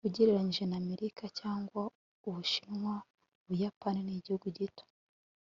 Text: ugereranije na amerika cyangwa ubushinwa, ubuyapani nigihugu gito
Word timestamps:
ugereranije 0.07 0.63
na 0.67 0.77
amerika 0.81 1.23
cyangwa 1.39 1.81
ubushinwa, 2.27 2.93
ubuyapani 3.45 3.99
nigihugu 4.03 4.47
gito 4.57 4.83